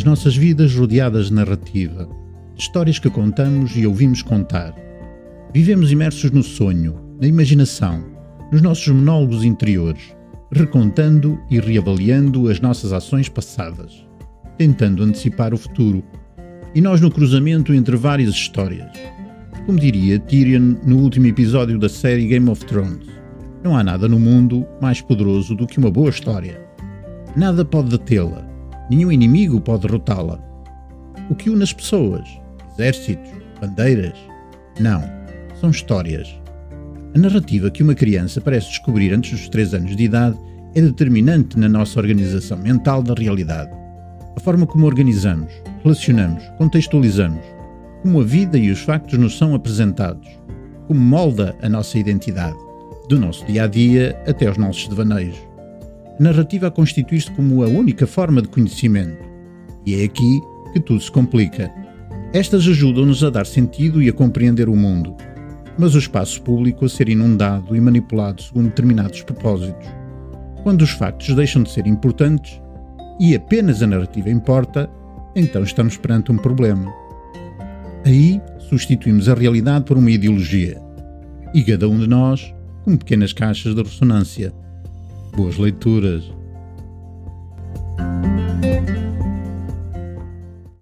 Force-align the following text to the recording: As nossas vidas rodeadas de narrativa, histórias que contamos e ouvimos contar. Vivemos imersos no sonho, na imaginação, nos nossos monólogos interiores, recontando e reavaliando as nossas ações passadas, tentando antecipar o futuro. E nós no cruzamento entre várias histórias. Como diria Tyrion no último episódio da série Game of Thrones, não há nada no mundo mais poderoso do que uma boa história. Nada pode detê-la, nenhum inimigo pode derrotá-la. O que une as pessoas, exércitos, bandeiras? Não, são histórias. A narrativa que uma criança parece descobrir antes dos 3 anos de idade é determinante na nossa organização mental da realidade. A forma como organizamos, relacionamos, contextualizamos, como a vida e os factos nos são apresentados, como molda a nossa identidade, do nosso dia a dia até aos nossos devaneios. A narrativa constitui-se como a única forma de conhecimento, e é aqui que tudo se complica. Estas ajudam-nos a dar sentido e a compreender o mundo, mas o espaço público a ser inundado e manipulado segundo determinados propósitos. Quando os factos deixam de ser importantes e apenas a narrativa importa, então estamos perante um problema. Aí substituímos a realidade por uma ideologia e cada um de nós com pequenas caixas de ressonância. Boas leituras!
As 0.00 0.04
nossas 0.04 0.34
vidas 0.34 0.74
rodeadas 0.74 1.26
de 1.26 1.34
narrativa, 1.34 2.08
histórias 2.56 2.98
que 2.98 3.10
contamos 3.10 3.76
e 3.76 3.86
ouvimos 3.86 4.22
contar. 4.22 4.74
Vivemos 5.52 5.92
imersos 5.92 6.30
no 6.30 6.42
sonho, 6.42 6.98
na 7.20 7.26
imaginação, 7.26 8.02
nos 8.50 8.62
nossos 8.62 8.88
monólogos 8.88 9.44
interiores, 9.44 10.16
recontando 10.50 11.38
e 11.50 11.60
reavaliando 11.60 12.48
as 12.48 12.60
nossas 12.60 12.94
ações 12.94 13.28
passadas, 13.28 14.06
tentando 14.56 15.02
antecipar 15.02 15.52
o 15.52 15.58
futuro. 15.58 16.02
E 16.74 16.80
nós 16.80 16.98
no 17.02 17.10
cruzamento 17.10 17.74
entre 17.74 17.94
várias 17.94 18.30
histórias. 18.30 18.90
Como 19.66 19.78
diria 19.78 20.18
Tyrion 20.18 20.76
no 20.82 20.96
último 20.96 21.26
episódio 21.26 21.78
da 21.78 21.90
série 21.90 22.26
Game 22.26 22.48
of 22.48 22.64
Thrones, 22.64 23.06
não 23.62 23.76
há 23.76 23.84
nada 23.84 24.08
no 24.08 24.18
mundo 24.18 24.66
mais 24.80 25.02
poderoso 25.02 25.54
do 25.54 25.66
que 25.66 25.76
uma 25.76 25.90
boa 25.90 26.08
história. 26.08 26.58
Nada 27.36 27.66
pode 27.66 27.90
detê-la, 27.90 28.49
nenhum 28.90 29.12
inimigo 29.12 29.60
pode 29.60 29.86
derrotá-la. 29.86 30.38
O 31.30 31.34
que 31.34 31.48
une 31.48 31.62
as 31.62 31.72
pessoas, 31.72 32.28
exércitos, 32.72 33.30
bandeiras? 33.60 34.18
Não, 34.80 35.02
são 35.60 35.70
histórias. 35.70 36.28
A 37.14 37.18
narrativa 37.18 37.70
que 37.70 37.82
uma 37.82 37.94
criança 37.94 38.40
parece 38.40 38.68
descobrir 38.68 39.12
antes 39.12 39.32
dos 39.32 39.48
3 39.48 39.74
anos 39.74 39.96
de 39.96 40.04
idade 40.04 40.36
é 40.74 40.80
determinante 40.80 41.58
na 41.58 41.68
nossa 41.68 41.98
organização 41.98 42.58
mental 42.58 43.02
da 43.02 43.14
realidade. 43.14 43.70
A 44.36 44.40
forma 44.40 44.66
como 44.66 44.86
organizamos, 44.86 45.52
relacionamos, 45.82 46.42
contextualizamos, 46.56 47.42
como 48.02 48.20
a 48.20 48.24
vida 48.24 48.56
e 48.56 48.70
os 48.70 48.80
factos 48.80 49.18
nos 49.18 49.36
são 49.36 49.54
apresentados, 49.54 50.28
como 50.86 51.00
molda 51.00 51.56
a 51.62 51.68
nossa 51.68 51.98
identidade, 51.98 52.56
do 53.08 53.18
nosso 53.18 53.44
dia 53.44 53.64
a 53.64 53.66
dia 53.66 54.16
até 54.26 54.46
aos 54.46 54.56
nossos 54.56 54.86
devaneios. 54.88 55.49
A 56.20 56.22
narrativa 56.22 56.70
constitui-se 56.70 57.30
como 57.30 57.64
a 57.64 57.66
única 57.66 58.06
forma 58.06 58.42
de 58.42 58.48
conhecimento, 58.48 59.24
e 59.86 60.02
é 60.02 60.04
aqui 60.04 60.38
que 60.70 60.78
tudo 60.78 61.00
se 61.00 61.10
complica. 61.10 61.72
Estas 62.34 62.68
ajudam-nos 62.68 63.24
a 63.24 63.30
dar 63.30 63.46
sentido 63.46 64.02
e 64.02 64.10
a 64.10 64.12
compreender 64.12 64.68
o 64.68 64.76
mundo, 64.76 65.16
mas 65.78 65.94
o 65.94 65.98
espaço 65.98 66.42
público 66.42 66.84
a 66.84 66.90
ser 66.90 67.08
inundado 67.08 67.74
e 67.74 67.80
manipulado 67.80 68.42
segundo 68.42 68.68
determinados 68.68 69.22
propósitos. 69.22 69.88
Quando 70.62 70.82
os 70.82 70.90
factos 70.90 71.34
deixam 71.34 71.62
de 71.62 71.70
ser 71.70 71.86
importantes 71.86 72.60
e 73.18 73.34
apenas 73.34 73.82
a 73.82 73.86
narrativa 73.86 74.28
importa, 74.28 74.90
então 75.34 75.62
estamos 75.62 75.96
perante 75.96 76.30
um 76.30 76.36
problema. 76.36 76.92
Aí 78.04 78.38
substituímos 78.68 79.26
a 79.26 79.32
realidade 79.32 79.86
por 79.86 79.96
uma 79.96 80.10
ideologia 80.10 80.78
e 81.54 81.64
cada 81.64 81.88
um 81.88 81.98
de 81.98 82.06
nós 82.06 82.54
com 82.84 82.94
pequenas 82.94 83.32
caixas 83.32 83.74
de 83.74 83.82
ressonância. 83.82 84.52
Boas 85.36 85.56
leituras! 85.58 86.39